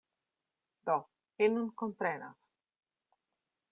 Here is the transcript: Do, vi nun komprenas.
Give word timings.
Do, 0.87 0.95
vi 1.37 1.45
nun 1.51 1.67
komprenas. 1.81 2.37